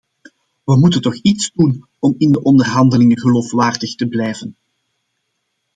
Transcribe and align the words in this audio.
We 0.63 0.77
moeten 0.79 1.01
toch 1.01 1.15
iets 1.17 1.51
doen 1.51 1.85
om 1.99 2.15
in 2.17 2.31
de 2.31 2.41
onderhandelingen 2.43 3.19
geloofwaardig 3.19 3.95
te 3.95 4.07
blijven. 4.07 4.57